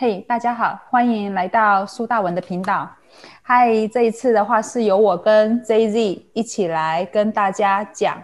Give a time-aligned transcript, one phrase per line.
[0.00, 2.88] 嘿，大家好，欢迎来到苏大文的频道。
[3.42, 8.22] 嗨，这一次的话是由我跟 JZ 一起来跟大家讲。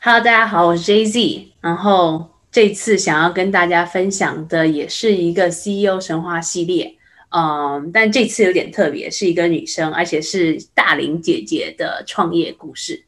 [0.00, 1.48] Hello，大家好，我是 JZ。
[1.60, 6.94] 然后这次想要跟大家分享的也是一个 CEO 神话系列。
[7.30, 13.04] 嗯，但这次有点特别，是一个女生，而且是大龄姐姐的创业故事。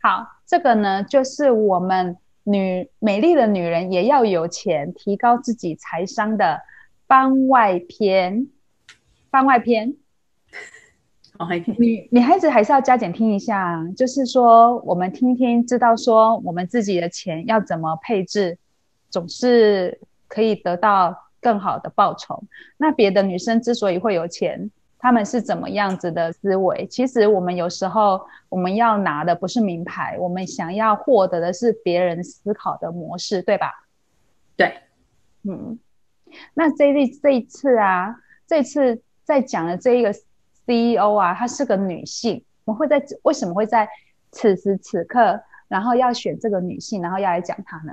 [0.00, 2.16] 好，这个呢就是我们。
[2.44, 6.58] 女美丽的女人也要有钱，提高自己财商的
[7.10, 8.46] 番外篇。
[9.32, 9.96] 番外篇，
[11.78, 18.58] 女女孩子还是要加减听一下，就是说我们听听，知道说我们自己的钱要怎么配置，
[19.08, 22.42] 总是可以得到更好的报酬。
[22.76, 24.70] 那别的女生之所以会有钱。
[24.98, 26.86] 她们是怎么样子的思维？
[26.88, 33.72] 其实我们有时候我们要拿的不是名牌，我们想要获得的是别人思考的模式，对吧？
[34.56, 34.74] 对，
[35.44, 35.78] 嗯。
[36.54, 38.14] 那这一这一次啊，
[38.46, 40.10] 这次在讲的这一个
[40.66, 42.42] CEO 啊，她是个女性。
[42.64, 43.88] 我会在为什么会在
[44.30, 47.92] 此时此刻，然后要选这个女性，然后要来讲她呢？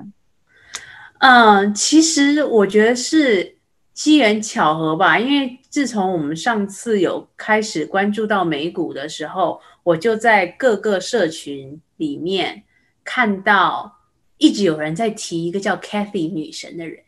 [1.20, 3.56] 嗯，其实我觉得是。
[3.98, 12.62] 机缘巧合吧，因为自从我们上次有开始关注到美股的时候，我就在各个社群里面
[13.04, 13.92] 看到
[14.38, 17.00] 一直有人在提一个叫 Kathy 女神的人，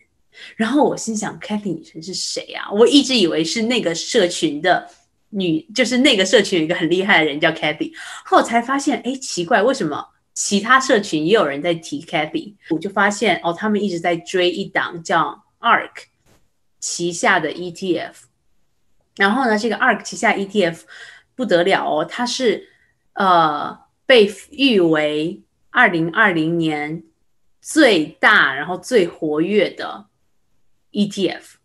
[0.55, 2.71] 然后我心想 Kathy 女神是谁啊？
[2.71, 4.89] 我一直以为是那个社群的
[5.29, 7.91] 女，就是那个社群有一个很厉害的人叫 Kathy，
[8.25, 12.55] 后才发现，哎，奇怪，为什么其他社群也有人在提 Kathy？
[12.69, 16.05] 我就发现哦，他们一直在追一档叫 Ark。
[16.81, 18.13] 旗下的 ETF，
[19.17, 20.83] 然后呢，这个 ARK 旗下 ETF
[21.35, 22.69] 不得了哦，它是
[23.15, 25.41] 呃被誉为
[25.71, 27.03] 二零二零年
[27.61, 30.05] 最大然后最活跃的
[30.91, 31.55] ETF。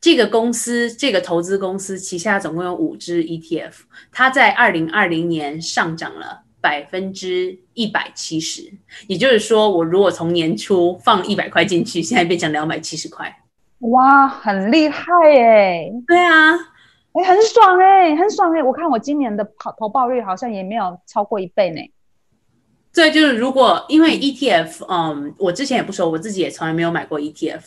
[0.00, 3.72] 这个公司这个投资公司旗下总共有五只 ETF，
[4.12, 8.72] 它在二零二零年上涨了百分之一百七十，
[9.08, 13.42] 也就是说，我如果从年初放一百块进去，现在变成两百七十块。
[13.80, 15.04] 哇，很厉害
[15.36, 15.90] 哎！
[16.06, 16.54] 对啊，
[17.12, 18.62] 哎，很爽哎，很爽哎！
[18.62, 21.80] 我看我今年的跑投报率好像也没有超过一倍呢。
[22.98, 27.60] 对，就是如果因为 ETF，嗯，我之前也不熟，我自己也从来没有买过 ETF，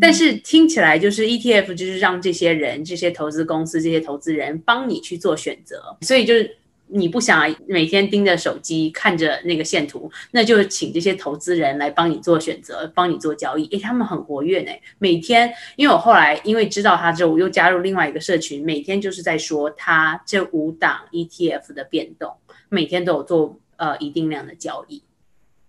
[0.00, 6.56] 但是听起来就是 ETF 就是让这些人、这些投资公司、这些投资人帮你去做选择，所以就是。
[6.94, 13.66] 你不想每天盯着手机看着那个线图，那就请这些投资人来帮你做选择，帮你做交易。
[13.68, 15.50] 诶，他们很活跃呢，每天。
[15.76, 22.30] 因为我后来因为知道他之后，我又加入另外一个社群，每天就是在说他这五档 ETF 的变动，
[22.68, 25.02] 每天都有做呃一定量的交易。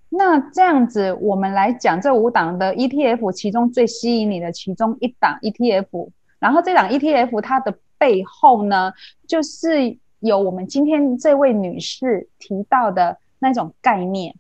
[0.09, 8.94] 那这样子，我们来讲这五档的 ETF，其中最吸引你的其中一档 ETF，然后这档 ETF 它的背后呢，
[9.28, 9.97] 就是。
[10.25, 14.34] 有我们今天这位女士提到的那种概念，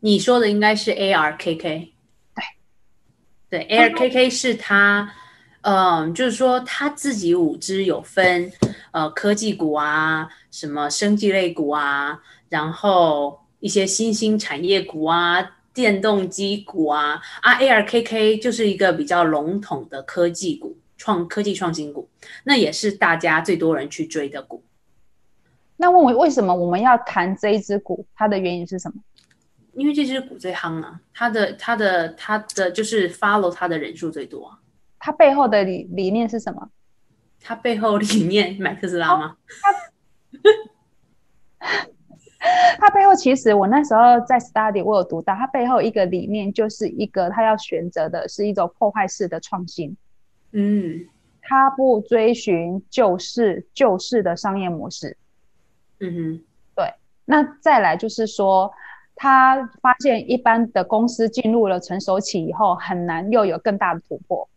[0.00, 1.90] 你说的应该是 ARKK，对
[3.50, 5.10] 对，ARKK 是它，嗯，
[6.14, 8.50] 就是说他自己五只有分，
[8.92, 20.76] 呃，科技股啊，什么生技类股啊，然后一些新兴产业股啊，电动机股啊，啊，ARKK 就是一个比较笼统的科技股。
[20.98, 22.08] 创科技创新股，
[22.44, 24.64] 那也是大家最多人去追的股。
[25.76, 28.06] 那问我为什么我们要谈这一只股？
[28.14, 28.94] 它的原因是什么？
[29.74, 34.58] 因为这只股最夯啊，它的它的它的就是 follow 它的人数最多。
[35.06, 36.68] 它背后的理理念是什么？
[37.40, 39.36] 它背后理念买特斯拉吗？
[42.76, 49.96] 它背后其实我那时候在 study，我有读到，它背后一个理念就是一个，它要选择的是一种破坏式的创新。
[50.50, 51.06] 嗯，
[51.40, 55.16] 他不追寻旧式旧式的商业模式。
[56.00, 56.92] 嗯哼，对。
[57.26, 58.72] 那再来就是说，
[59.14, 64.48] 他发现一般的公司进入了成熟期以后，很难又有更大的突破。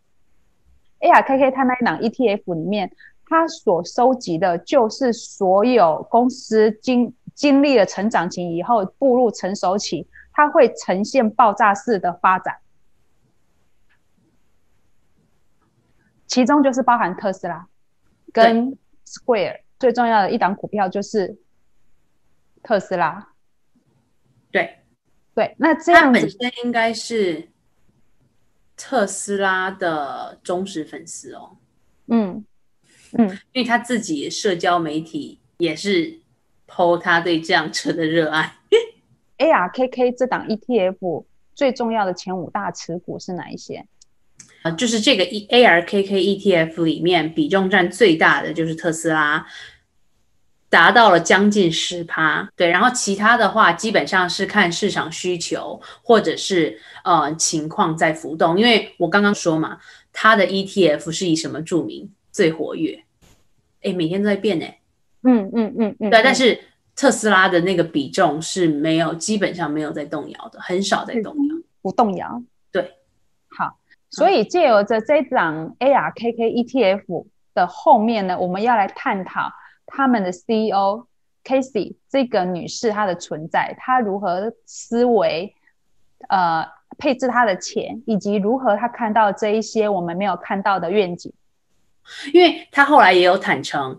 [1.00, 2.92] ARKK 它那一档 ETF 里面，
[3.26, 12.58] 它所收集的就是所有公司经经历了成长期以后步入成熟期，它会呈现爆炸式的发展。
[16.28, 17.68] 其中就是包含特斯拉
[18.32, 21.40] 跟 Square 最重要的一档股票就是
[22.62, 23.30] 特斯拉。
[24.52, 24.80] 对
[25.34, 27.50] 对，那这样本身应该是
[28.82, 31.58] 特斯拉的忠实粉丝哦。
[32.08, 32.46] 嗯
[33.18, 36.20] 嗯，因为他自己社交媒体也是
[36.66, 38.56] po 他对这辆车的热爱。
[39.38, 43.86] ARKK 这档 ETF 最重要的前五大持股是哪一些？
[44.64, 49.46] 呃，就是这个 E ARKK ETF 里面比重占最大的就是特斯拉，
[50.70, 52.50] 达到了将近十趴。
[52.56, 58.60] 对，然后其他的话基本上是看市场需求或者是呃情况在浮动。
[58.60, 59.80] 因为我刚刚说嘛，
[60.14, 62.12] 它的 ETF 是以什么著名？
[62.32, 63.04] 最活跃，
[63.82, 64.66] 哎，每天都在变呢。
[65.24, 66.58] 嗯嗯嗯嗯，对，但是
[66.96, 72.42] 特斯拉的那个比重是没有，基本上没有在动摇的，很少在动摇，不动摇。
[72.72, 72.94] 对，
[73.50, 73.78] 好，
[74.12, 77.26] 所以借由着这档 ARKK ETF
[77.56, 79.52] 的后面呢，我们要来探讨
[79.90, 81.06] 他们的 CEO
[81.44, 85.54] Casey 这个女士她的存在，她如何思维，
[86.30, 86.66] 呃，
[86.98, 91.34] 配置她的钱，以及如何她看到这一些我们没有看到的愿景。
[92.34, 93.98] 因为她后来也有坦诚。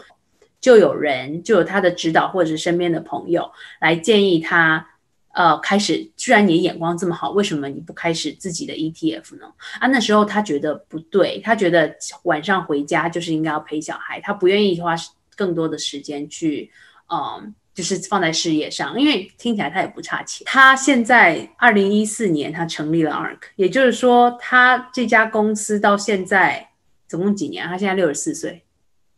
[0.60, 3.50] 就有人，就有她的指导，或者是身边的朋友
[3.80, 4.86] 来建议她，
[5.32, 6.10] 呃，开始。
[6.18, 9.50] 居然你眼光这么好，为什么你不开始自己的 ETF 呢？
[9.78, 14.94] 啊，那时候他觉得不对，他觉得晚上回家就是应该要陪小孩，他不愿意花
[15.40, 16.70] 更多的时间去，
[17.08, 19.00] 嗯，就是放在事业上。
[19.00, 20.44] 因为听起来他也不差钱。
[20.44, 26.68] 他现在二零一四年他成立了 ARK，也就是说他这家公司到现在
[27.08, 27.66] 总共几年？
[27.66, 28.64] 他现在六十四岁，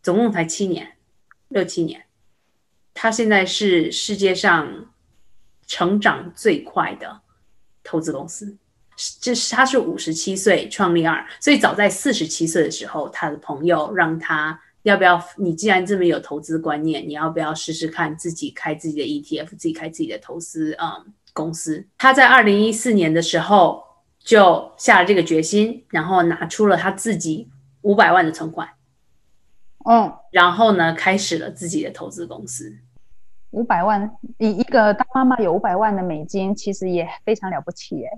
[0.00, 0.92] 总共才七年。
[1.48, 2.04] 六七年，
[2.94, 4.86] 他现在是世界上
[5.66, 7.20] 成长最快的
[7.82, 8.56] 投资公司。
[9.20, 15.23] 这是他是五十七岁创立二，所以早在四十七岁的时候，他的朋友让他要不要？
[15.37, 21.87] 你既然这么有投资观念，你要不要试试看自己开自己的 ETF，自己开自己的投资嗯公司？
[21.99, 23.82] 他在二零一四年的时候
[24.19, 27.49] 就下了这个决心，然后拿出了他自己
[27.82, 28.69] 五百万的存款。
[29.84, 32.76] 嗯，然后呢，开始了自己的投资公司。
[33.50, 38.08] 五百万，一一个当妈妈有五百万的美金，其实也非常了不起耶。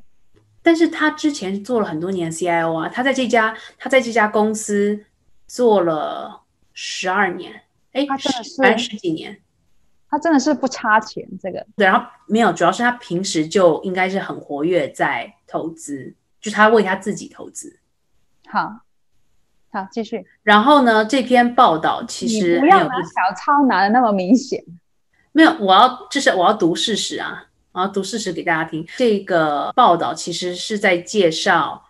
[0.63, 5.05] 但是他之前做了很多年 CIO 啊，他在这家他在这家公司
[5.47, 6.44] 做了
[6.75, 7.63] 十二年，
[7.93, 9.41] 哎，他真的是十几年，
[10.11, 11.27] 他真的是不差钱。
[11.41, 17.81] 这个对，然后没有，主要是他平时就应该是很活跃在投资，就他为他自己投资。
[18.49, 18.81] 好。
[19.73, 20.25] 好，继续。
[20.45, 21.05] 然后呢？
[21.05, 24.63] 这篇报道其实不要拿小抄拿的那么明显。
[25.33, 28.87] 没有，我要就是我要读事实啊，我要读事实给大家听。
[28.97, 31.85] 这个报道其实是在介绍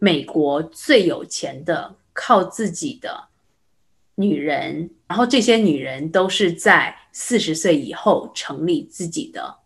[0.00, 3.26] 美国最有钱的靠自己的
[4.14, 9.56] 女人，然后这些女人都是在四十岁以后成立自己的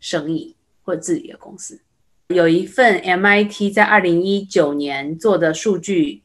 [0.00, 1.80] 生意或自己的公司。
[2.28, 6.22] 有一份 MIT 在二零一九年做的数据。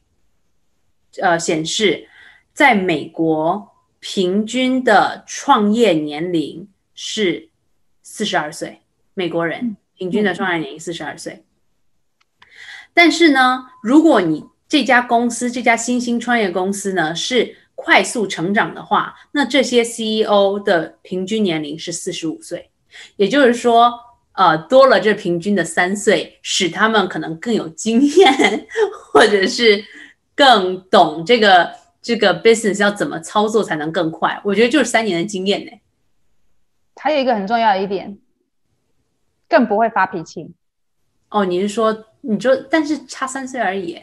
[1.22, 2.08] 呃，显示
[2.52, 7.50] 在美国平均的创业年龄是
[8.02, 8.80] 四十二岁，
[9.14, 11.44] 美国人平均的创业年龄四十二岁。
[12.92, 22.70] 但是呢，如果你这家公司这家新兴创业公司呢是快速成长的话，那这些 CEO 的平均年龄是四十五岁，
[23.16, 23.92] 也就是说，
[24.32, 28.66] 呃，多了这平均的三岁，使他们可能更有经验，
[29.12, 29.84] 或者是。
[30.36, 31.70] 更懂这个
[32.02, 34.40] 这个 business 要怎么操作才能更快？
[34.42, 35.70] 我觉得就是三年的经验呢。
[36.96, 38.18] 还有一个很重要的一点，
[39.48, 40.50] 更不会发脾气。
[41.28, 44.02] 哦，你是说，你说，但是差三岁而已。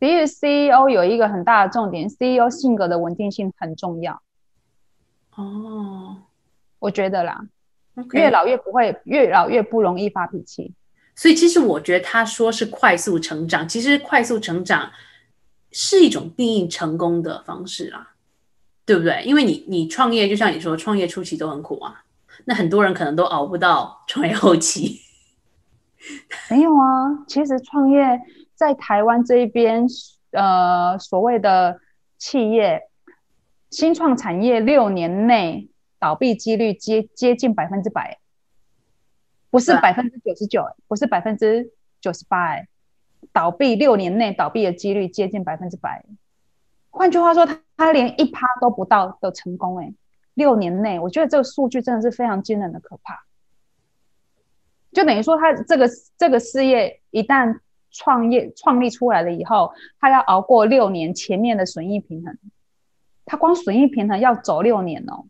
[0.00, 4.22] 其实 CEO 有一个很大的重点，CEO 性格的稳定性很重要。
[5.34, 6.18] 哦，
[6.78, 7.46] 我觉得啦，
[8.12, 10.72] 越老越不会，越老越不容易发脾气。
[11.14, 14.90] 所以其实我觉得他说是快速成长，其实快速成长。
[15.70, 18.14] 是一种定义成功的方式啦，
[18.86, 19.22] 对不对？
[19.22, 22.04] 因为你你创业，就像你说，创业初期都很苦啊，
[22.46, 25.02] 那很多人可能都熬不到创业后期。
[26.50, 28.18] 没有啊，其实创业
[28.58, 29.86] 在台湾这一边，
[30.32, 31.78] 呃，所谓的
[32.18, 32.88] 企业
[33.70, 38.18] 新创产业六年内倒闭几率接接近百分之百，
[39.48, 42.56] 不是百分之九十九，不是百分之九十八。
[43.32, 46.04] 倒闭六年内倒闭的几率接近百分之百，
[46.90, 49.94] 换句话说，他他连一趴都不到的成功，哎，
[50.34, 53.24] 六年内，我觉得这个数据真的是非常惊人的可怕。
[54.92, 62.36] 就等于说，他这个这个事业一旦创业创立出来了以后，他要熬过六年前面的损益平衡，
[63.24, 65.26] 他光损益平衡要走六年哦。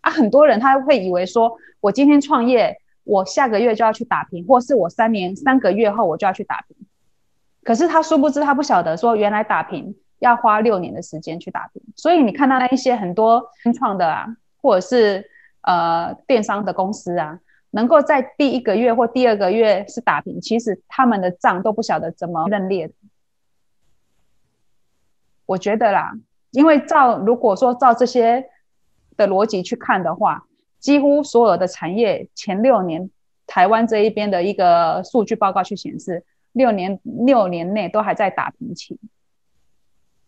[0.00, 2.78] 啊，很多人他会以为说，我今天创业。
[3.06, 6.74] 我下个月就要去打平，或是我三年三个月后我就要去打平。
[7.62, 11.82] 可是他殊不知，他不晓得说，原来打平要花六年的时间去打平。
[11.96, 14.26] 所以你看到那一些很多新创的啊，
[14.62, 15.22] 或者是
[15.60, 17.38] 呃电商的公司啊，
[17.74, 22.94] 能够在第一个月或第二个月是打平，其实他们的账都不晓得怎么认列的。
[25.44, 26.12] 我觉得啦，
[26.52, 28.48] 因为照如果说照这些
[29.16, 30.46] 的逻辑去看的话，
[30.78, 33.10] 几乎所有的产业前六年，
[33.44, 38.96] 台湾这一边的一个数据报告去显示，六年六年内都还在打平期，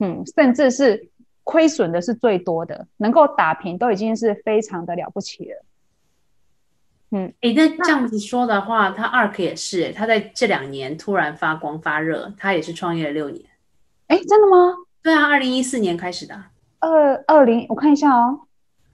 [0.01, 1.09] 嗯，甚至是
[1.45, 5.65] 亏损的是最多的，能够打平都已经是非常的了不起了。
[7.13, 13.45] 嗯，哎，那这样子说的话，他 ARK 也是，他在这两年突然发光发热，他也是创业了六年。
[14.09, 14.75] 哎，真的吗？
[15.03, 16.35] 对啊，二零一四年开始的。
[16.81, 18.41] 二二零，我看一下哦，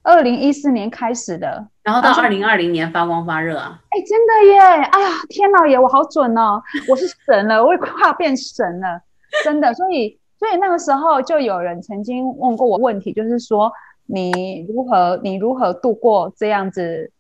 [0.03, 3.81] 二零一四年开始的，然后到二零二零年发光发热啊。
[3.89, 4.59] 哎，真的耶！
[4.61, 9.01] 哎呀，天老爷，我好准哦，我是神了，我快要变神了，
[9.43, 9.73] 真的。
[9.75, 13.73] 所以，所以那个时候就有人曾经问过我问题，就是说
[14.07, 17.11] 你如何，你如何度过这样子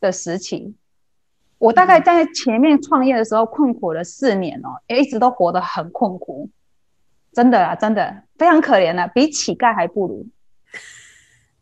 [0.00, 0.74] 的时期？
[1.58, 6.48] 我大概在前面创业的时候困苦了四年哦，也一直都活得很困苦。
[7.32, 10.26] 真的啊，真的非常可怜了，比乞丐还不如，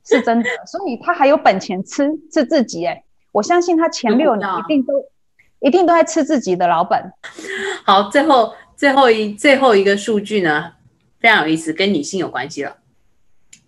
[0.05, 0.49] 是真的。
[0.67, 5.05] 所以他还有本钱吃吃自己哎，我相信他前六年一定都
[5.61, 7.13] 一定都在吃自己的老本。
[7.85, 10.75] 好，最后最后一最后一个数据呢，
[11.19, 12.77] 非常有意思，跟女性有关系了。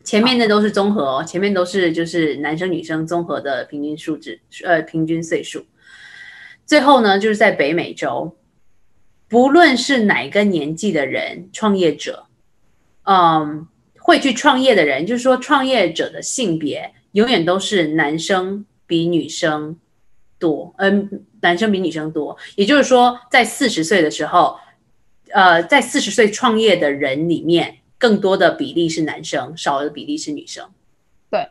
[0.08, 5.66] 前面的都是综合哦，前面都是就是男生女生综合的平均数值，呃，平均岁数。
[6.64, 8.34] 最后呢，就是在北美洲。
[9.28, 12.24] 不论是哪个年纪的人，创业者，
[13.02, 13.66] 嗯，
[13.98, 19.76] 会去创业的人，就是说，创业者的性别永远都是男生比女生
[20.38, 22.34] 多，嗯，男生比女生多。
[22.56, 24.56] 也就是说，在四十岁的时候，
[25.34, 30.70] 呃，在四十岁创业的人里面，更多的比例是男生，少的比例是女生。
[31.30, 31.48] 对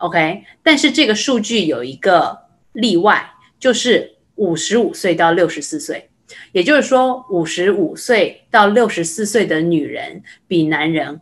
[0.00, 0.44] ，OK。
[0.62, 6.10] 但是这个数据有一个例外，就是五十五岁到六十四岁。
[6.52, 11.20] 也就是说，五十五岁到六十四岁的女人比男人，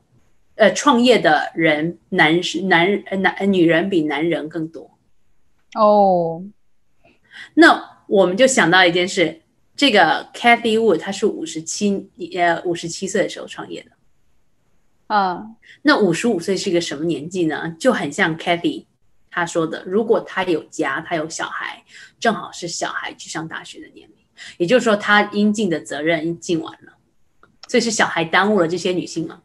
[0.55, 4.97] 呃，创业的人男男男女人比男人更多。
[5.75, 6.45] 哦，
[7.55, 9.43] 那我们就想到一件事，
[9.77, 13.91] 这个 Kathy Wood 她是五十七呃五十七岁的时候创业的。
[15.15, 15.47] 啊，
[15.83, 17.77] 那五十五岁是一个什么年纪呢？
[17.79, 18.87] 就很像 Kathy
[19.31, 21.85] 她说的，如果她有家，她有小孩，
[22.19, 24.17] 正好是小孩去上大学的年龄。
[24.57, 26.95] 也就是说，他应尽的责任尽完了，
[27.69, 29.43] 所以是小孩耽误了这些女性吗？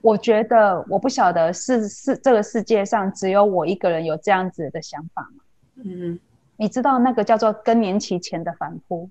[0.00, 5.44] 我觉得我不晓得是是这个世界上只有我一个人有这样子的想法吗？
[5.84, 6.18] 嗯，
[6.56, 9.10] 你知道那个叫做更年期前的反扑？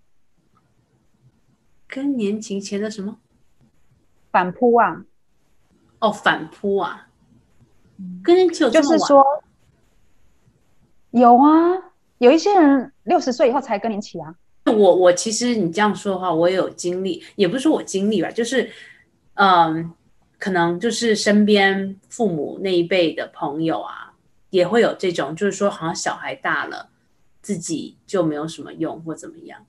[1.87, 3.19] 更年期前的什么
[4.33, 5.05] 反扑啊？
[5.99, 7.07] 哦，反扑啊！
[8.21, 9.23] 更年期有就是说
[11.11, 11.93] 有啊。
[12.17, 14.35] 有一些人六十岁以后才更年期啊。
[14.65, 18.71] 我我其实你这样说的话，我也有经历，也不是说我经历吧，就是
[19.35, 19.93] 嗯，
[20.39, 24.13] 可能就是身边父母那一辈的朋友啊，
[24.49, 26.89] 也会有这种，就是说好像小孩大了，
[27.41, 29.65] 自己就没有什么用或怎么样，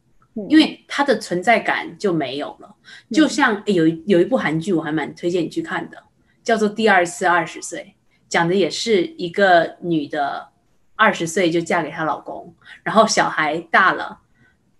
[0.48, 2.74] 因为他的存在感就没有了。
[3.12, 6.02] 就像有有一部韩剧，我还蛮推荐你去看的，
[6.42, 7.96] 叫做《第二次二十岁》，
[8.28, 10.48] 讲的也是一个女的。
[10.96, 14.20] 二十岁就嫁给她老公，然后小孩大了，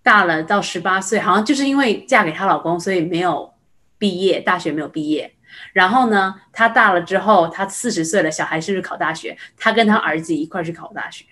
[0.01, 3.53] 大了到十八岁，好像就是因为嫁给她老公，所以没有
[3.99, 5.35] 毕业，大学没有毕业。
[5.73, 9.37] 然后呢，她大了之后，她四十岁了，小孩是不是考大学？
[9.57, 11.25] 她跟她儿子一块去考大学，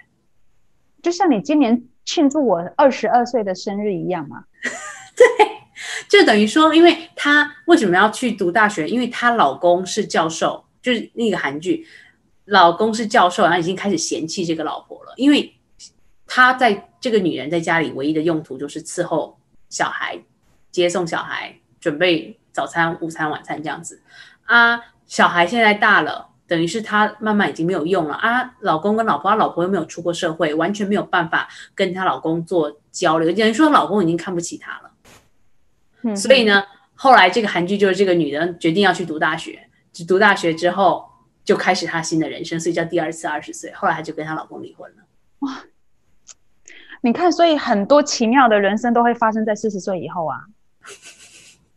[1.03, 4.45] 就像你今年庆祝我二十二岁的生日一样嘛？
[5.15, 5.27] 对，
[6.09, 8.89] 就等于说，因为她为什么要去读大学？
[8.89, 11.87] 因为她老公是教授，就是那个韩剧。
[12.47, 15.55] 老公是教授，然后已经开始嫌弃这个老婆了，因为
[16.27, 19.39] 他在这个女人在家里唯一的用途就是伺候
[19.71, 20.21] 小孩、
[20.73, 24.03] 接送小孩、准备早餐、午餐、晚餐这样子
[24.45, 24.81] 啊。
[25.07, 28.55] 小孩现在大了，等于是她慢慢已经没有用了啊。
[28.61, 36.15] 老公跟老婆，她老婆又没有出过社会，完全没有办法跟她老公做交流，等于说老公已经看不起她了。
[36.15, 36.63] 所以呢，
[36.95, 39.69] 后来这个韩剧就是这个女的决定要去读大学，
[40.07, 41.11] 读大学之后。
[41.45, 43.73] 就开始她新的人生，所以叫第二次二十岁。
[43.73, 45.03] 后来她就跟她老公离婚了。
[45.41, 45.65] 哇，
[47.01, 50.39] 你看，所以很多奇妙的人生都会发生在四十岁以后啊，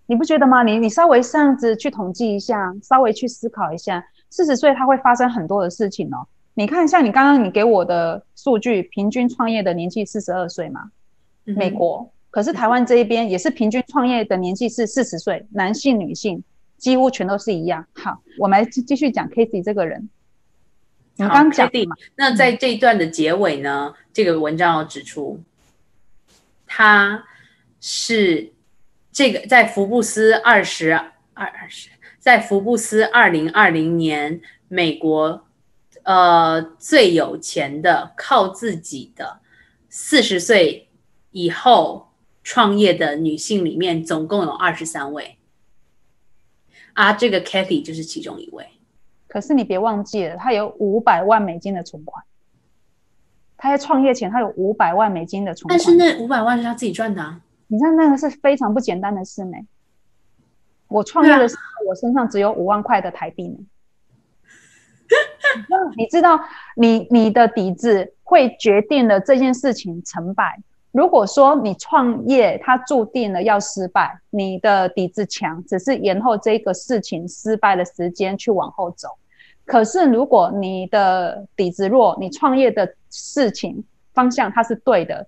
[0.06, 0.62] 你不觉得吗？
[0.62, 4.06] 你你稍微这样子去统计一下，稍微去思考一下，
[4.36, 6.28] 四十岁它会发生很多的事情哦。
[6.56, 10.92] 你看，像你刚刚你给我的数据，平均创业的年纪四十二岁嘛，
[11.46, 16.44] 美国，可是台湾这一边也是平均创业的年纪是四十岁，男性、女性。
[16.78, 17.88] 几乎全都是一样。
[17.94, 20.10] 好，我们来继续讲 Casey 这个人。
[21.16, 21.96] 你刚讲嘛？
[22.18, 23.94] 那在这一段的结尾呢？
[24.12, 25.40] 这个文章要指出，
[26.68, 27.24] 他
[27.80, 28.52] 是
[29.10, 31.90] 这个在福布斯二十二二十，
[32.26, 35.46] 在福布斯二零二零年美国
[36.02, 39.42] 呃最有钱的靠自己的
[39.90, 40.90] 四十岁
[41.30, 42.08] 以后
[42.42, 45.38] 创业的女性里面，总共有二十三位，
[46.94, 48.70] 啊，这个 Kathy 就是其中一位。
[49.28, 52.26] 可是你别忘记了，她有五百万美金的存款。
[53.56, 55.78] 她在创业前，她有五百万美金的存款。
[55.78, 57.40] 但是那五百万是她自己赚的。
[57.68, 59.58] 你知道那个是非常不简单的事呢。
[60.88, 63.58] 我创业的时候，我身上只有五万块的台币呢。
[65.96, 66.40] 你知道，
[66.76, 70.60] 你你的底子会决定了这件事情成败。
[70.92, 79.10] 如果说你创业，它注定了要失败，你的底子强，只是延后这个事情失败的时间去往后走。
[79.66, 85.28] 可是，如果你的底子弱，你创业的事情方向它是对的，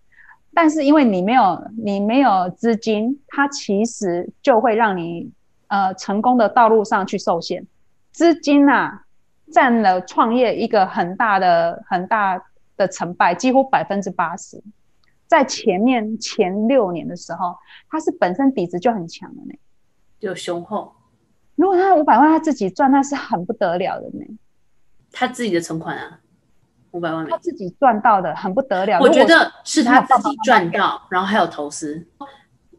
[0.53, 5.29] 但是因为你没有你没有资金，它其实就会让你
[5.67, 7.65] 呃成功的道路上去受限。
[8.11, 9.03] 资金啊，
[9.51, 12.41] 占了创业一个很大的很大
[12.75, 14.63] 的成败，几乎百分之八十。
[15.27, 17.55] 在前面前六年的时候，
[17.89, 19.53] 他是本身底子就很强的呢，
[20.19, 20.95] 就雄厚。
[21.55, 24.25] 如果他五百万他自己赚，那是很不得了的呢。
[25.11, 26.19] 他自己的存款啊，
[26.91, 28.99] 五百万，他自己赚到的很不得了。
[28.99, 32.07] 我觉得是他自己赚到，然后还有投资。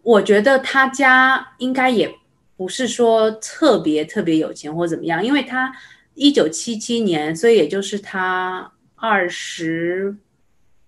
[0.02, 2.10] 我觉得他家应该也
[2.58, 5.72] 不是说特别特别有钱或怎么样，因为他
[6.12, 10.18] 一九七七年，所以也就是他二十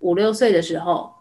[0.00, 1.15] 五六岁的时候，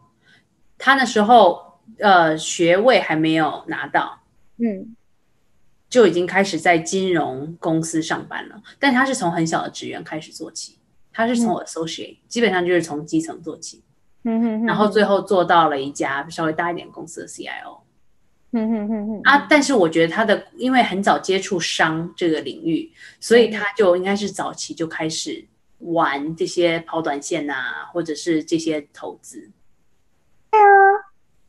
[0.77, 4.23] 他那时候呃学位还没有拿到，
[4.57, 4.95] 嗯。
[5.89, 10.77] 就已经开始在金融公司上班了，但他是从很小的职员开始做起，
[11.11, 13.81] 他是从 associate，基本上就是从基层做起，
[14.23, 17.79] 嗯哼，然后最后做到了一家稍微大一点公司的 CIO，
[18.51, 25.45] 嗯嗯嗯嗯，啊，但是我觉得他的因为很早接触商这个领域，所以他就应该是早期就开始
[25.79, 27.53] 玩这些跑短线呐，
[27.91, 29.49] 或者是这些投资。
[30.51, 30.65] 对啊，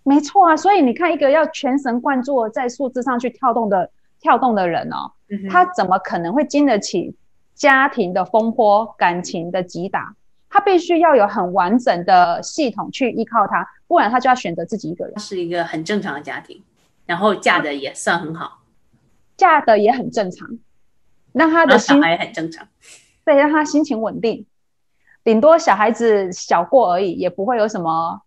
[0.03, 3.91] 没错啊，所以你看一个要全神贯注在数字上去跳动的。
[4.23, 5.11] 跳动的人哦，
[5.49, 7.17] 他怎么可能会经得起
[7.55, 10.15] 家庭的风波、感情的击打？
[10.51, 15.19] 他必须要有很完整的系统去依靠他，不然他就要选择自己一个人。
[15.19, 16.63] 是一个很正常的家庭，
[17.11, 18.61] 然后嫁的也算很好，
[19.37, 20.49] 嫁的也很正常，
[21.33, 22.69] 让他的心也很正常，
[23.25, 24.47] 对，让他心情稳定，
[25.25, 28.23] 顶多小孩子小过而已，也不会有什么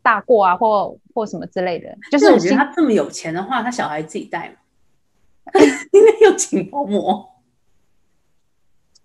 [0.00, 1.98] 大过啊，或或什么之类的。
[2.08, 4.54] 就是我觉得他这么有钱的话，他小孩自己带嘛。
[5.90, 7.26] 因为有请保姆，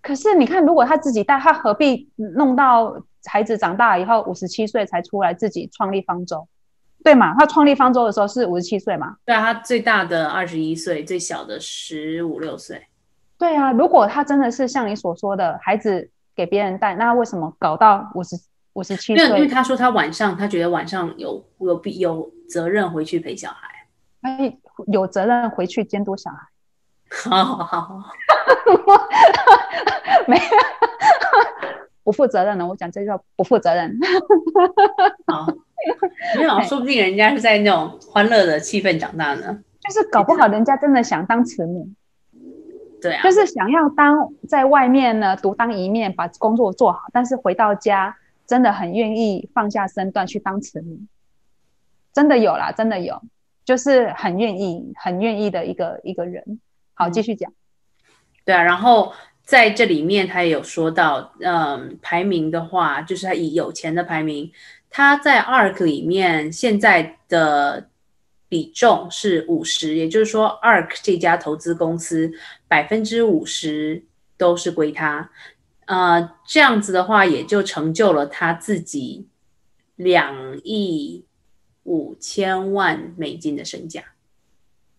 [0.00, 6.46] 可是你看，如果他自己带，他何必弄到孩子长大以后五十七岁才出来自己创立方舟，
[7.02, 7.34] 对嘛？
[7.38, 9.16] 他创立方舟的时候是五十七岁嘛？
[9.24, 12.86] 对啊，他最大的二十一岁，最小的十五六岁。
[13.38, 18.36] 对啊，如果他真的是像你所说的孩子给别人带，那为什么搞到五十
[18.74, 19.26] 五十七岁？
[19.28, 23.68] 因为他说他晚上他觉得晚上有有必有责任回去陪小孩。
[24.22, 24.58] 哎。
[24.86, 26.38] 有责任回去监督小孩。
[27.10, 28.02] 好好好，
[30.26, 30.42] 没有
[32.02, 33.94] 不负责任的，我讲这句话不负责任。
[35.26, 35.46] 好，
[36.36, 39.60] 没有，说不定人家是在那种欢乐的气氛长大呢。
[39.80, 41.88] 就是搞不好人家真的想当慈母。
[43.00, 48.16] 对啊，就是想要当在外面呢独当一面，把工作做好，但是回到家
[48.46, 51.00] 真的很愿意放下身段去当慈母。
[52.12, 53.22] 真的有啦，真的有。
[53.64, 56.60] 就是很愿意、很愿意的一个一个人。
[56.92, 57.52] 好，继续讲。
[58.44, 59.12] 对啊，然后
[59.44, 64.50] 在这里面他也有说到，嗯，排名的话，就是他以有钱的排名，
[64.90, 67.88] 他在 ARK 里面现在的
[68.48, 72.32] 比重是五十，也就是说，ARK 这家投资公司
[72.68, 74.04] 百分之五十
[74.36, 75.30] 都是归他。
[75.86, 79.26] 呃，这样子的话，也就成就了他自己
[79.96, 81.24] 两亿。
[81.84, 84.04] 五千万美金的身价，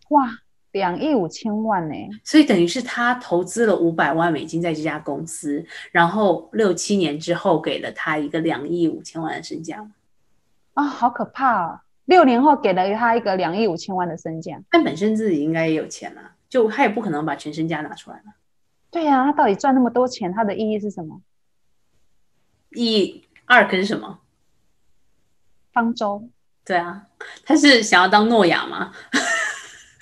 [0.08, 0.40] 哇，
[0.72, 1.94] 两亿五千万呢！
[2.24, 9.86] 所以等于是他投资了五百万美金在这家公司，然后六七年之后给了他一个两亿五千万的身价。
[10.74, 11.82] 啊，好可怕啊！
[12.06, 18.24] 六年后给了他一个两亿五千万的身价，但本身自己应该也有钱了，就他也不可能把全身家拿出来了。
[18.90, 21.20] 对呀，他到底赚那么多钱，他的意义是什么？
[22.70, 24.20] 意义二跟什么？
[25.72, 26.28] 方舟。
[26.64, 27.06] 对啊，
[27.44, 28.92] 他是想要当诺亚吗？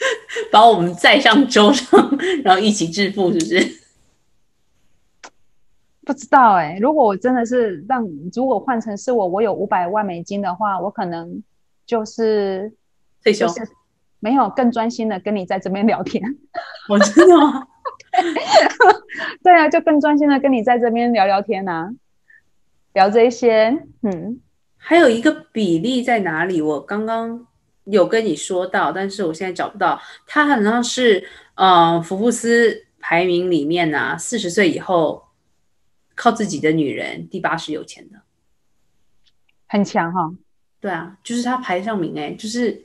[0.50, 3.80] 把我们载上舟上，然后一起致富，是不是？
[6.04, 11.40] 不知道哎、如果我真的是让，如果换成是我，我有五百万美金的话，我可能
[11.86, 12.72] 就是
[13.22, 13.68] 退休就，是
[14.18, 16.20] 没有更专心的跟你在这边聊天。
[16.88, 17.68] 我真的吗？
[19.44, 21.92] 对啊，就更专心的跟你在这边聊聊天啊，
[22.92, 23.68] 聊这一些，
[24.02, 24.40] 嗯，
[24.76, 26.60] 还有一个比例在哪里？
[26.60, 27.46] 我刚刚
[27.90, 30.00] 有跟你说到，但是我现在找不到。
[30.26, 35.28] 他好像是，呃，福布斯排名里面呢、四十岁以后
[36.14, 38.22] 靠自己的女人第八十有钱的。
[39.66, 40.32] 很强哈、
[40.80, 42.84] 对啊，就是他排上名哎，就是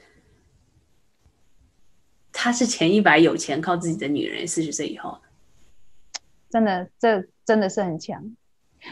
[2.32, 5.20] 他是前一百有钱靠自己的女人，四十岁以后。
[6.50, 8.36] 真的，这真的是很强。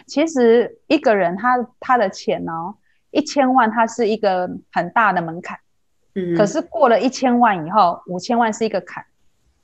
[0.07, 1.49] 其实一个人他
[1.79, 2.75] 他的钱哦，
[3.11, 5.59] 一千万，它是一个很大的门槛。
[6.15, 9.03] 嗯，可是过了一千万以后，五千万是一个坎，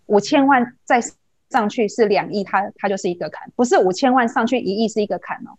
[0.07, 1.01] 五千万再
[1.49, 5.51] 上去是两亿，它它就是一个坎，不是五千万上去一亿是一个坎哦，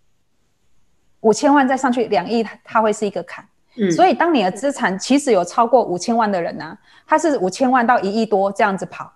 [1.21, 3.47] 五千万再上去两亿，它它会是一个坎。
[3.77, 6.77] 嗯，所以当你的资产其实有超过五千万的人呢、
[7.07, 9.13] 他是五千万到一亿多这样子跑，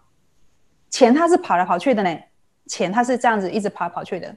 [0.90, 2.18] 钱他是跑来跑去的呢，
[2.66, 4.32] 钱他是这样子一直跑来跑去的。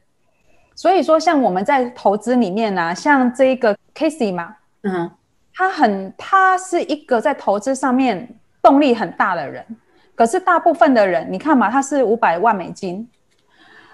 [0.73, 5.09] 所以说，像我们在投资里面呢、像这个 Casey 嘛，嗯
[5.57, 8.29] 他很，他是一个在投资上面
[8.61, 9.65] 动力很大的人。
[10.13, 13.09] 可是大部分的人，你看嘛，他是五百万美金。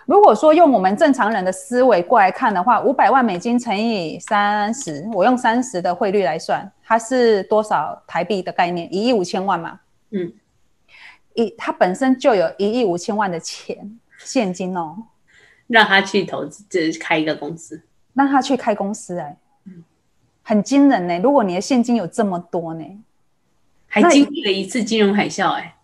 [0.06, 8.93] 如果说用我们正常人的思维过来看的话，五百万美金乘以三十，我用三十的汇率来算，它是多少台币的概念？
[8.93, 9.80] 一亿五千万嘛。
[10.12, 10.34] 嗯，
[11.34, 14.97] 一，他本身就有一亿五千万的钱现金哦，
[15.67, 17.82] 让他去投资，就是开一个公司。
[18.13, 19.38] 让他去开公司、哎，
[20.43, 23.03] 很惊人呢、如果你的现金有这么多呢、
[23.88, 25.75] 还那经历了一次金融海啸、哎，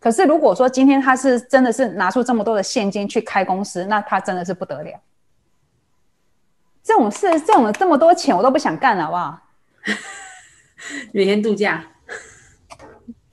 [0.00, 5.00] 可是如果说今天他是真的是拿出这么多的现金去开公司，那他真的是不得了。
[6.82, 9.38] 这种事，这种这么多钱我都不想干了，好不好？
[11.12, 11.84] 每天度假，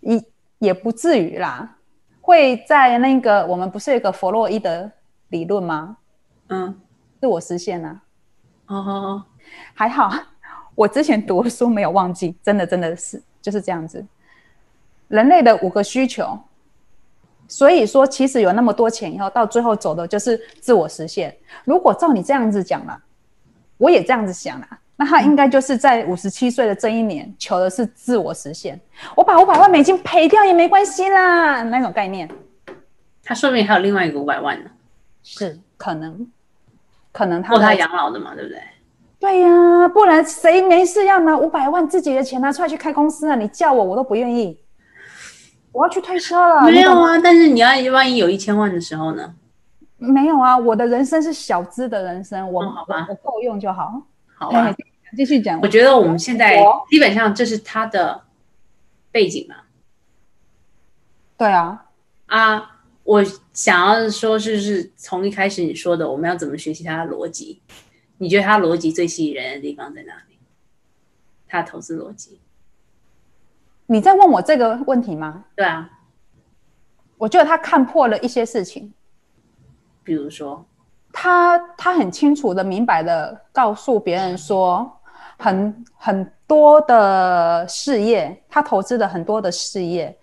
[0.01, 0.23] 也
[0.59, 1.77] 也不至于啦。
[2.21, 4.91] 会在那个我们不是有一个弗洛伊德
[5.29, 5.97] 理论吗？
[6.49, 6.79] 嗯，
[7.19, 8.01] 自我实现啊，
[8.67, 9.23] 哦，
[9.73, 10.11] 还好
[10.79, 14.01] 我之前读的书没有忘记，真的真的是就是这样子。
[15.09, 16.39] 人类的五个需求，
[17.49, 21.35] 所以说其实有那么多钱以后，到最后走的就是自我实现。
[21.65, 22.97] 如果照你这样子讲了，
[23.77, 28.79] 我也这样子想了，那他应该就是在五十七岁的这一年求的是自我实现。
[29.17, 32.25] 我把五百万美金赔掉也没关系啦，那种概念
[33.21, 34.69] 他说明还有另外一个五百万呢，
[35.23, 36.25] 是可能，
[37.11, 38.61] 可能他够他养老的嘛，对不对？
[39.19, 43.35] 对呀、不然谁没事要拿五百万自己的钱拿出来去开公司啊？
[43.35, 44.57] 你叫我我都不愿意，
[45.73, 46.61] 我要去退车了。
[46.61, 49.35] 没有啊，但是你要万一有一千万的时候呢？
[49.97, 54.01] 没有啊，我的人生是小资的人生，我、哦好吧我我够用就好。
[54.35, 54.75] 好吧哎，
[55.17, 55.59] 继续讲。
[55.61, 56.57] 我觉得我们现在
[56.89, 58.21] 基本上这是他的
[59.11, 59.55] 背景嘛。
[61.37, 61.85] 对啊，
[62.27, 67.61] 啊，我想要说，就是从一开始你说的，我们要怎么学习他的逻辑？
[68.19, 70.37] 你觉得他逻辑最吸引人的地方在哪里？
[71.47, 72.39] 他的投资逻辑，
[73.87, 75.45] 你在问我这个问题吗？
[75.55, 75.89] 对啊，
[77.17, 78.93] 我觉得他看破了一些事情，
[80.03, 80.63] 比如说，
[81.11, 84.91] 他他很清楚的、明白的告诉别人说，
[85.39, 90.15] 很很多的事业，他投资的很多的事业，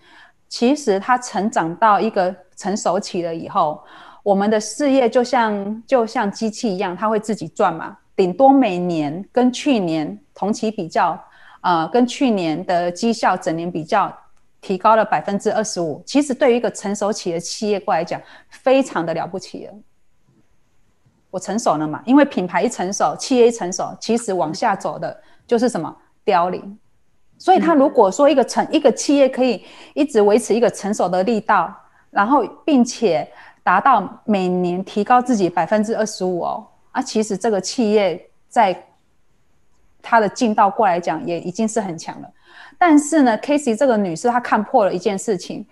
[0.49, 3.83] 其实他成长到一个成熟期了以后，
[4.27, 11.17] 我们的事业就像就像机器一样，它会自己转嘛，顶多每年跟去年同期比较，
[11.61, 14.13] 呃，跟去年的绩效整年比较。
[14.63, 19.73] 提高了百分之二十五，其实对于一个成熟期的企业过来讲，非常的了不起了。
[21.31, 22.03] 我成熟了嘛？
[22.05, 26.77] 因为品牌一成熟，企业一成熟，其实往下走的就是什么凋零。
[27.39, 31.73] 所以，他如果说一个成一个企业可以一直维持一个成熟的力道，
[32.11, 33.31] 然后并且
[33.67, 38.81] 达到每年提高自己百分之二十五哦，啊，其实这个企业在
[40.01, 42.31] 它的进道过来讲，也已经是很强了。
[42.79, 45.67] 但是呢，Casey 这个女士她看破了一件事情，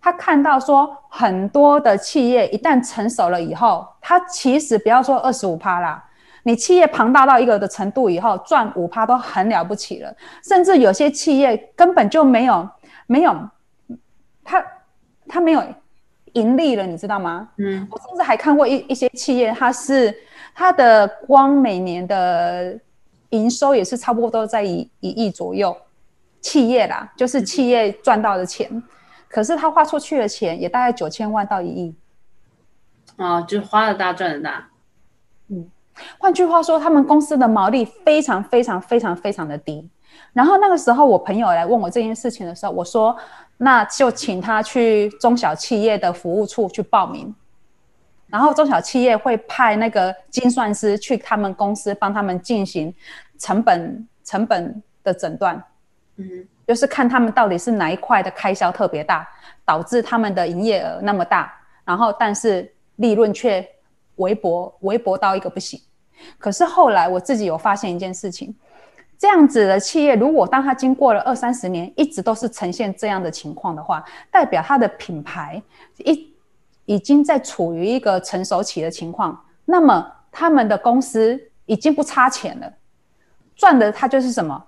[0.00, 6.00] 她看到说很多的企业一旦成熟了以后，它其实不要说二十五趴啦，
[6.44, 12.68] 你企业庞大到一个的程度以后，赚五趴都很了不起了，甚至有些企业根本就没有
[13.08, 13.36] 没有，
[14.44, 14.64] 它
[15.26, 15.60] 它没有
[16.32, 17.48] 盈利了，你知道吗？
[17.56, 20.14] 嗯，我甚至还看过一一些企业，它是
[20.54, 22.78] 它的光每年的
[23.30, 25.76] 营收也是差不多都在一一亿左右，
[26.40, 28.82] 企业啦，就是企业赚到的钱，
[29.28, 31.94] 可是他花出去的钱也大概九千万到一亿，
[33.16, 34.68] 哦，就花的大赚的大，
[35.48, 35.68] 嗯。
[36.18, 39.86] 换句话说，他们公司的毛利非常非常非常非常的低。
[40.32, 43.14] 然后那个时候，我朋友来问我这件事情的时候，我说
[43.58, 47.34] ：“那就请他去中小企业的服务处去报名，
[48.28, 52.94] 然后中小企业会派那个精算师去他们公司帮他们进行
[53.38, 55.62] 成本成本的诊断，
[56.16, 59.28] 嗯，就是看他们到底是哪一块的开销特别大，
[59.66, 61.52] 导致他们的营业额那么大，
[61.84, 63.68] 然后但是利润却
[64.16, 65.78] 微薄微薄到一个不行。
[66.38, 68.56] 可是后来我自己有发现一件事情。”
[69.22, 75.62] 这样子的企业，如果当它经过了二三十年，一直都是呈现这样的情况的话，代表它的品牌
[75.98, 76.34] 一
[76.86, 82.72] 已经在处于一个成熟期的情况，那么他们的公司已经不差钱了，
[83.54, 84.60] 赚的它就是什么？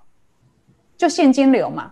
[0.95, 1.91] 就现金流嘛，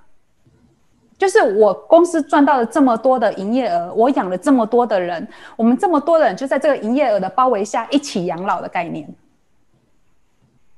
[1.17, 9.13] 就是我公司赚到了这么多的营业额，我养了这么多的人，我们这么多人就在这个营业额的包围下一起养老的概念，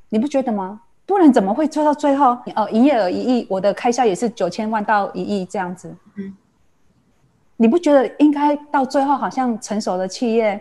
[0.09, 0.81] 你不觉得吗？
[1.05, 2.35] 不然怎么会做到最后？
[2.55, 5.95] 哦，营业额一亿，我的开销也是九千万到一亿这样子。
[6.15, 6.35] 嗯，
[7.57, 10.59] 你不觉得应该到最后，好像成熟的企业，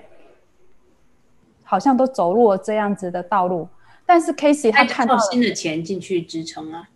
[1.63, 3.67] 好像都走入了这样子的道路？
[4.05, 6.91] 但是 Casey 他看到新的钱进去支撑啊。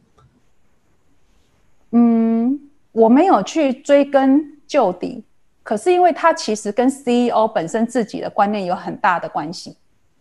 [1.93, 2.61] 嗯，
[2.93, 5.25] 我没有去追根究底，
[5.63, 9.79] 可是因为他其实跟 CEO 本身自己的观念有很大的关系。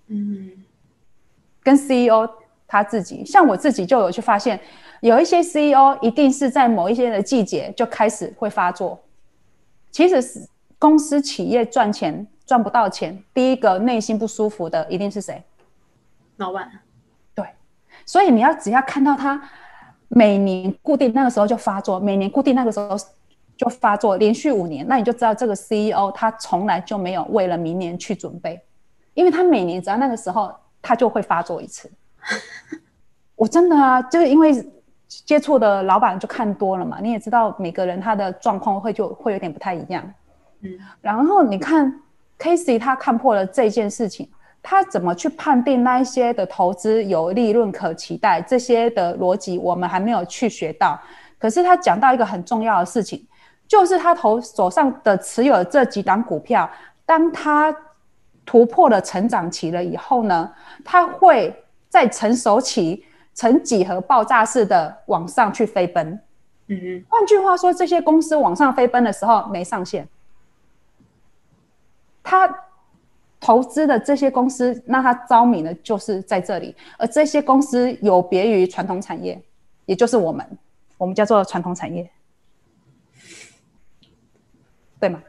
[0.07, 0.49] 嗯，
[1.61, 2.29] 跟 CEO。
[2.67, 4.59] 他自己像我自己就有去发现，
[4.99, 9.01] 有一些 CEO 一定是在某一些的季节就开始会发作。
[9.89, 10.45] 其实是
[10.77, 15.41] 公司企业赚钱赚不到钱，第一个内心不舒服的一定是谁？
[16.35, 16.69] 老板。
[17.33, 17.45] 对，
[18.05, 19.41] 所以你要只要看到他
[20.09, 22.95] 每年固定那个时候就发作，每年固定那个时候
[23.55, 28.61] 就发作，连续五年，那你就知道这个 CEO 他从来就没有为了明年去准备，
[29.13, 31.89] 因为他每年只要那个时候他就会发作一次。
[33.35, 34.67] 我真的啊，就是因为
[35.07, 40.03] 接触的老板就看多了嘛，你也知道每个人他的状况会就会有点不太一样，
[40.61, 42.01] 嗯，然后你看
[42.39, 44.29] Casey 他看破了这件事情，
[44.61, 50.99] 他怎么去判定那一些的投资有利润可期待这些的逻辑，我们还没有去学到。
[51.39, 53.25] 可是他讲到一个很重要的事情，
[53.67, 56.69] 就是他投手上的持有这几档股票，
[57.05, 57.73] 当他
[58.45, 60.51] 突破了成长期了以后呢，
[60.83, 61.55] 他会。
[61.97, 66.07] 在成熟期，呈几何爆炸式的往上去飞奔。
[66.67, 70.07] 嗯哼，换句话说，这些公司往上飞奔的时候没上限。
[72.21, 72.55] 他
[73.39, 76.75] 投资的这些公司，那他招迷的就是在这里。
[76.99, 79.41] 而这些公司有别于传统产业，
[79.87, 80.45] 也就是我们，
[80.99, 82.07] 我们叫做传统产业，
[84.99, 85.19] 对吗？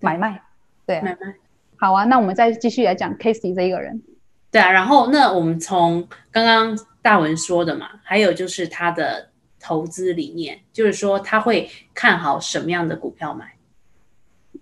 [0.00, 0.42] 买卖，
[0.84, 1.36] 对，买卖。
[1.76, 4.02] 好啊，那我们再继续来讲 Casey 这一个人。
[4.50, 9.30] 对啊，然后那我们从刚刚大文说的嘛，还有就是他的
[9.60, 13.52] 投资理念，就是说他会看好什么样的股票买？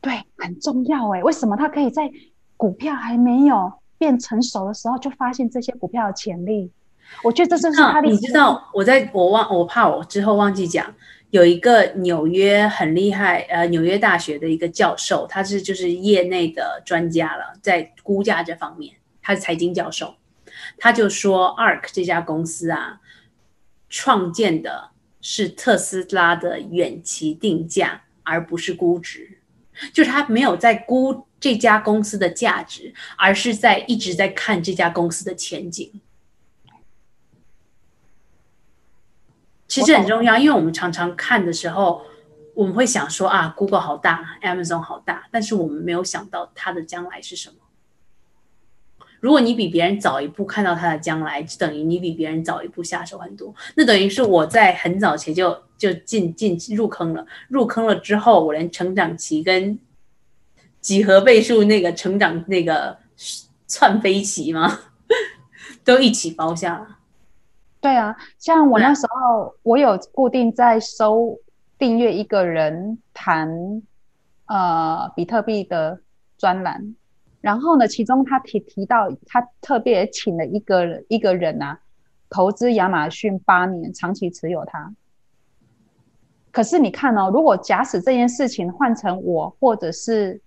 [0.01, 1.23] 对，很重要哎。
[1.23, 2.11] 为什么他可以在
[2.57, 6.71] 股票还没有变成熟的时候就发现这些股票的潜力？
[7.23, 8.09] 我觉得这就是他的。
[8.09, 10.93] 你知道，我在我忘我怕我之后忘记讲，
[11.31, 18.95] 有一个纽约很厉害呃纽约大学的一个教授，他是就是业内的专家了，在估价这方面。
[19.25, 20.17] 他是财经教授，
[20.77, 23.01] 他就说，ARK 这家公司啊，
[23.89, 24.91] 创建的
[25.23, 29.39] 是特斯拉的远期定价，而不是估值，
[29.95, 36.03] 就是他没有在估这家公司的价值，而是在一直在看这家公司的前景。
[39.67, 42.05] 其实很重要，因为我们常常看的时候，
[42.55, 47.57] 我们会想说啊，Google 好大，Amazon 好大，但是我们没有想到它的将来是什么。
[49.25, 53.55] 如果你比别人早一步看到它的将来，就等于你比别人早一步下手很多。
[53.75, 57.27] 那等于是我在很早前就就进进入坑了。
[57.49, 59.79] 入坑了之后，我连成长期跟
[60.79, 62.99] 几何倍数那个成长那个
[63.67, 64.81] 窜飞期吗，
[65.83, 66.99] 都一起包下了。
[67.81, 71.39] 对啊，像我那时候，我有固定在收
[71.79, 73.49] 订阅一个人谈
[74.49, 75.99] 呃比特币的
[76.37, 76.95] 专栏。
[77.45, 81.79] 然后呢，其中他提提到，他特别请了一个一个人啊，
[82.31, 84.95] 投资亚马逊八年，长期持有它。
[86.51, 90.41] 可是你看哦，如果假使这件事情换成我或者是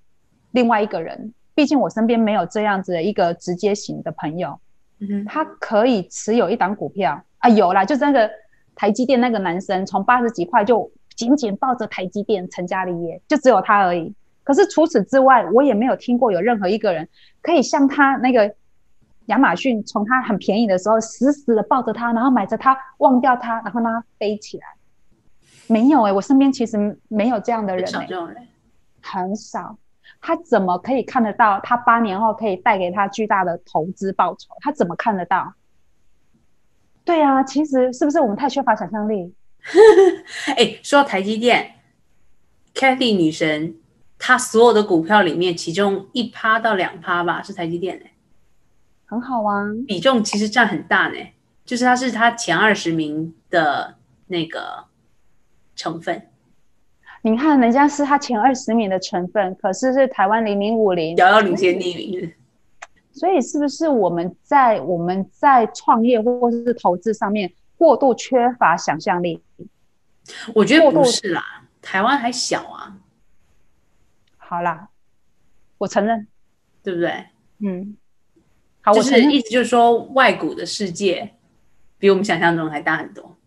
[0.53, 4.59] 另外一个人，毕竟我身边没有这样子的一个直接型的朋友，
[4.97, 8.27] 嗯他可以持有一档股票啊，有啦，就是那个
[8.73, 14.11] 台积电那个男生，从八十几块就紧紧抱着台积电成家立业，就只有他而已。
[14.47, 17.05] 可是除此之外，我也没有听过有任何一个人
[17.41, 18.55] 可以像他那个
[19.25, 24.65] 亚马逊从他很便宜的时候死死的抱着他，然后买着它，忘掉他，然后让他飞起来。
[25.67, 28.47] 没有哎、我身边其实没有这样的人哎、少这种人。
[29.01, 29.77] 很少。
[30.21, 34.55] 他怎么可以看得到他八年后可以带给他巨大的投资报酬？
[34.61, 35.53] 他怎么看得到？
[37.03, 39.33] 对啊，其实是不是我们太缺乏想象力？
[40.55, 41.73] 哎，说到台积电
[42.73, 43.75] ，Kathy 女神，
[44.17, 48.05] 她所有的股票里面，其中一趴到两趴吧是台积电的、
[49.05, 51.15] 很好啊，比重其实占很大呢。
[51.65, 53.95] 就是它是它前二十名的
[54.27, 54.85] 那个
[55.75, 56.27] 成分，
[57.21, 62.33] 你看人家是他前二十名的成分，可是是台湾零零五零，遥遥领先第一名。
[63.11, 69.41] 所以是不是我们在我们在创业或是投资上面过度缺乏想象力？
[70.53, 72.96] 我觉得不是啦，台湾还小啊，
[74.47, 74.87] 好啦，
[75.77, 76.25] 我承认，
[76.81, 77.25] 对不对？
[77.59, 77.97] 嗯，
[78.81, 79.01] 好，就。
[79.01, 81.35] 是意思就是说，外骨的世界
[81.99, 83.37] 比我们想象中还大很多。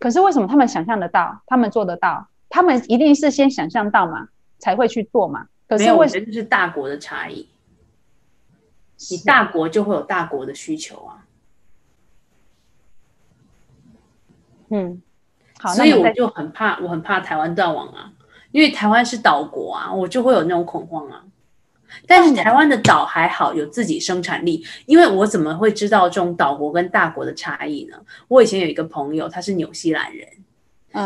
[0.00, 2.28] 可是为什么他们想象得到，他们做得到？
[2.48, 5.46] 他们一定是先想象到嘛，才会去做嘛。
[5.68, 7.48] 可是为什觉得这是大国的差异。
[9.10, 9.16] 你？
[9.18, 11.24] 大国就会有大国的需求啊，
[14.70, 15.00] 嗯，
[15.60, 18.12] 好，所以我就很怕，我很怕台湾断网啊，
[18.58, 21.22] 因为台湾是岛国啊，我就会有那种恐慌啊。
[22.08, 27.96] 但是台湾的岛还好，有自己生产力，因为我怎么会知道这种岛国跟大国的差异呢？
[28.26, 30.28] 我以前有一个朋友，他是纽西兰人，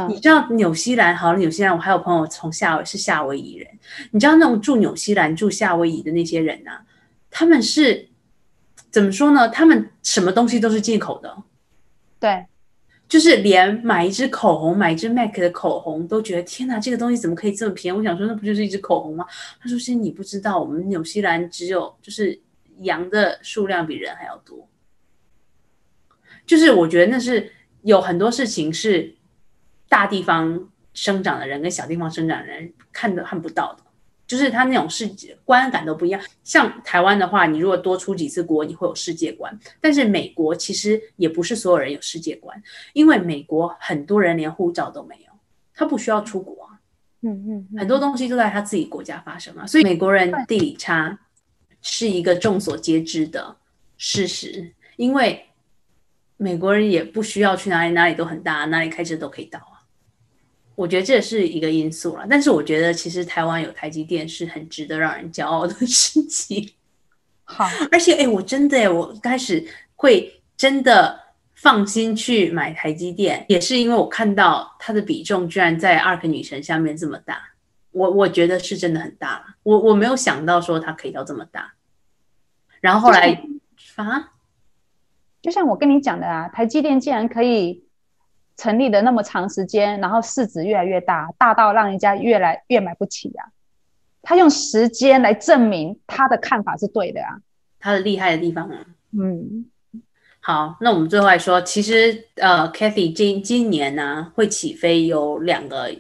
[0.09, 3.69] 你嗯知道纽西兰好了，纽西兰我还有朋友从夏威是夏威夷人，
[4.13, 6.81] 你知道那种住纽西兰、住夏威夷的那些人呐、
[7.31, 8.09] 他们是
[8.91, 9.51] 怎么说呢？
[9.51, 11.37] 他们什么东西都是进口的，
[12.19, 12.47] 对，
[13.13, 17.99] 就是连买一支口红、买一支 MAC 的口红都觉得天哪，这个东西怎么可以这么便宜？
[17.99, 19.27] 我想说，那不就是一支口红吗？
[19.61, 22.41] 他说：“是你不知道，我们纽西兰只有就是
[22.79, 24.67] 羊的数量比人还要多。”
[26.47, 29.15] 就是我觉得那是有很多事情是
[29.91, 33.85] 大地方生长的人跟小地方生长的人看的看不到的，
[34.33, 36.19] 就是他那种世界观感都不一样。
[36.43, 42.63] 像台湾的话，你如果多出几次国，你会有世界观；但是美国其实也不是所有人有世界观，
[42.95, 45.33] 因为美国很多人连护照都没有，
[45.75, 46.81] 他不需要出国啊。
[47.21, 51.19] 嗯嗯，嗯很多东西都在他自己国家发生啊，所以美国人地理差
[51.83, 53.55] 是一个众所皆知的
[53.99, 55.45] 事实，因为
[56.39, 59.72] 美国人也不需要去哪里，哪里都很大，哪里开车都可以到啊。
[60.75, 66.71] 我觉得这是一个因素了，但是我觉得其实台湾有台积电是很值得让人骄傲的 事情。
[67.45, 71.21] 好， 而且，哎，我真的哎，我开始会真的
[71.55, 77.51] 放心去买台积电，也是因为我看到它的比重居然在 ARK 女神下面这么大，
[77.91, 79.45] 我我觉得是真的很大了。
[79.63, 81.75] 我我没有想到说它可以到这么大，
[82.81, 83.43] 然后后来
[83.97, 84.33] 啊，
[85.43, 87.85] 就像我跟你讲的啊，台积电既然可以
[88.57, 93.47] 成立的那么长时间，然后市值越来越大，大到让人家越来越买不起啊。
[94.23, 97.41] 他用时间来证明他的看法是对的啊。
[97.81, 98.87] 他的厉害的地方啊。
[99.19, 99.67] 嗯，
[100.41, 105.93] 好，那我们最后来说，其实呃，Kathy 今今年呢会起飞有两个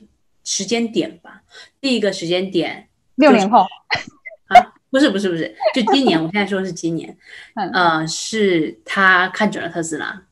[0.44, 1.42] 时间点吧。
[1.80, 3.66] 第一个时间点六年后
[4.48, 7.16] 啊，不是不是不是，就今年，我现在说的是今年，
[7.56, 10.22] 嗯呃，是他看准了特斯拉，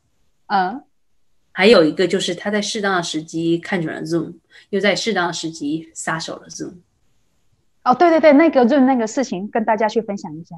[0.46, 0.83] 嗯，
[1.61, 4.33] 还有一个就是他在适当的时机看准了 Zoom，
[4.70, 6.77] 又在适当的时机撒手了 Zoom。
[7.85, 10.57] 哦，对对对，那个 Zoom 那个事情跟大家去分享一下。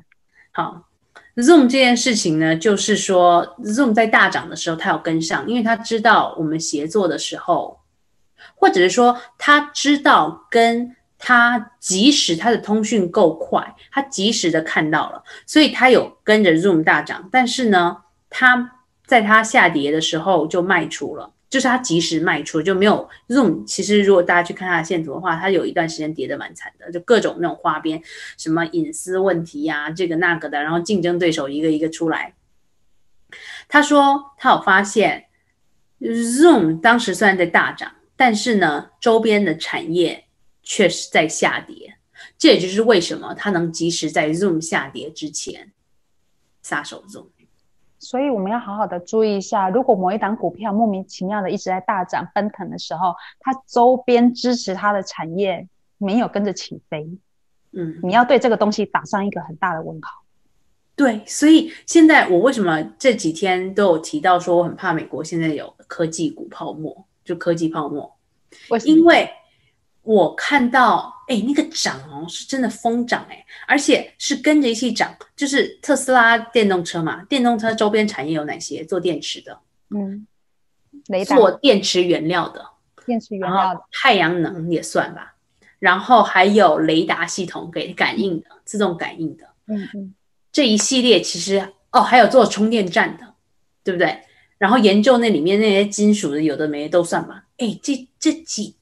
[0.52, 0.88] 好
[1.34, 7.80] ，Zoom 这件事情呢，就是说 Zoom 在大涨的时候，他有跟上，因为他知道我们协作的时候，
[8.54, 17.96] 或者是说他知道跟他及时他的通讯够快，他及时的看到了，所以他有跟着 Zoom 大涨，但是呢，
[18.30, 21.32] 他在他下跌的时候就卖出了。
[21.50, 23.66] 就是他及时卖出，就没有 Zoom。
[23.66, 28.02] 其实如果大家去看它的线图的话，它有一段时间跌得蛮惨的，就各种那种花边，
[28.38, 32.34] 什么隐私问题呀、这个那个的，然后竞争对手一个一个出来。
[33.68, 35.26] 他说他有发现
[36.00, 40.24] ，Zoom 当时虽然在大涨，但是呢，周边的产业
[40.62, 41.98] 却是在下跌。
[42.38, 45.70] 这也就是为什么他能及时在 Zoom 下跌之前
[46.62, 47.26] 撒手 Zoom。
[48.02, 57.08] 所以我们要好好的注意一下，如果某一档股票莫名其妙的一直在大涨奔腾的时候，它周边支持它的产业没有跟着起飞，
[57.70, 60.24] 嗯，你要对这个东西打上一个很大的问号。
[60.96, 68.14] 对，所以现在我为什么这几天都有提到说我很怕美国现在有科技股泡沫，就科技泡沫，
[68.68, 68.78] 为？
[68.80, 69.30] 因为
[70.02, 75.14] 我看到，哎，那个涨哦，是真的疯涨哎，而且是跟着一起涨。
[75.36, 78.84] 就是特斯拉电动车嘛，电动车周边产业有哪些？
[78.84, 79.58] 做电池的，
[79.90, 80.26] 嗯，
[81.26, 82.64] 做电池原料的，
[83.06, 85.34] 电池原料的，太阳能也算吧。
[85.78, 90.14] 然后还有雷达系统给感应的，自动感应的，嗯嗯，
[90.52, 93.34] 这一系列其实哦，还有做充电站的，
[93.82, 94.20] 对不对？
[94.58, 97.46] 然后研究那里面那些金属的，有的没的都算吧。
[97.58, 98.76] 哎，这这几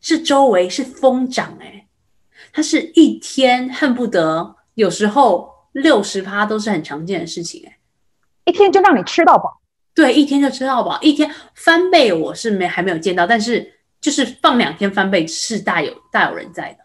[0.00, 1.86] 是周围是疯涨哎，
[2.52, 7.78] 它是一天恨不得有时候六十趴都是很常见的事情哎，
[8.44, 9.60] 一天就让你吃到饱。
[9.94, 13.74] 对，一天就吃到饱，一天翻倍我是没还没有见到，但是。
[14.00, 16.78] 就是放两天翻倍是大有大有人在的，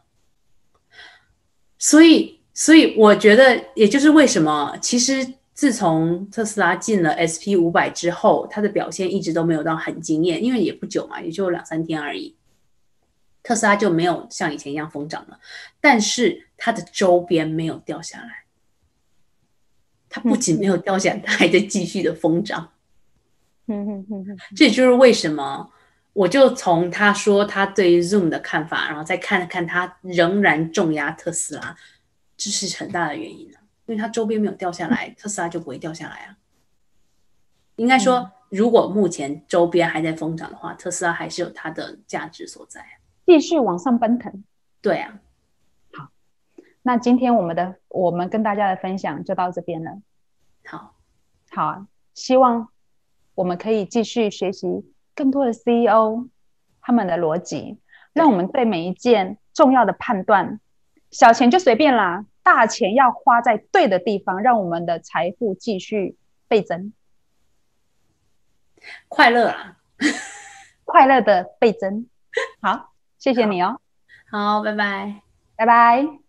[1.77, 12.35] 所以所以我觉得，也就是为什么，其实自从特斯拉进了 SP 五百之后，它的表现一直都没有到很惊艳，因为也不久嘛，也就两三天而已，
[13.43, 15.39] 特斯拉就没有像以前一样疯涨了，
[15.79, 18.45] 但是它的周边没有掉下来，
[20.09, 22.71] 它不仅没有掉下来，它还在继续的疯涨，
[23.67, 25.69] 嗯嗯嗯嗯，这就是为什么。
[26.13, 31.75] 我就从他说他对 Zoom 的看法，然后再看看他仍然重压特斯拉，
[32.37, 33.57] 这是很大的原因了。
[33.87, 36.37] 因为它周边没有掉下来，特斯拉就不会掉下来啊。
[37.77, 42.85] 应该说，如果目前周边还在疯涨的话，特斯拉还是有它的价值所在，
[43.25, 44.43] 继续往上奔腾。
[44.81, 45.19] 对啊，
[45.93, 46.09] 好，
[46.81, 50.01] 那今天我们的我们跟大家的分享就到这边了。
[50.65, 50.95] 好，
[51.51, 52.69] 好啊，希望
[53.35, 54.67] 我们可以继续学习。
[55.15, 56.27] 更多的 CEO
[56.81, 57.79] 他们的逻辑，
[58.13, 60.59] 让我们对每一件重要的判断，
[61.11, 66.17] 小钱就随便啦，大钱要花在对的地方，让我们的财富继续
[66.47, 66.93] 倍增，
[69.07, 69.77] 快乐啊，
[70.83, 72.09] 快乐的倍增。
[72.59, 72.92] 好，
[73.23, 73.79] 谢谢你哦。
[74.29, 75.21] 好，拜拜，
[75.55, 76.22] 拜拜。